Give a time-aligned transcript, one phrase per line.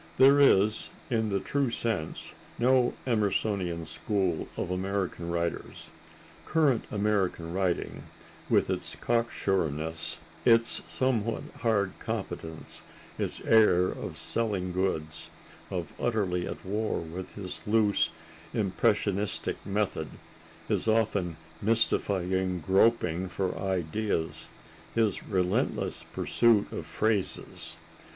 [0.17, 5.91] There is, in the true sense, no Emersonian school of American writers.
[6.43, 8.01] Current American writing,
[8.49, 12.81] with its cocksureness, its somewhat hard competence,
[13.19, 15.29] its air of selling goods,
[15.69, 18.09] is utterly at war with his loose,
[18.55, 20.07] impressionistic method,
[20.67, 24.47] his often mystifying groping for ideas,
[24.95, 27.75] his relentless pursuit of phrases.